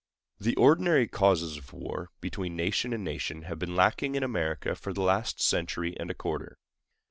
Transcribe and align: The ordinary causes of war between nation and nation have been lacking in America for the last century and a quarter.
The 0.39 0.55
ordinary 0.55 1.07
causes 1.07 1.57
of 1.57 1.73
war 1.73 2.09
between 2.21 2.55
nation 2.55 2.91
and 2.91 3.03
nation 3.03 3.43
have 3.43 3.59
been 3.59 3.75
lacking 3.75 4.15
in 4.15 4.23
America 4.23 4.73
for 4.75 4.93
the 4.93 5.03
last 5.03 5.39
century 5.39 5.95
and 5.95 6.09
a 6.09 6.15
quarter. 6.15 6.57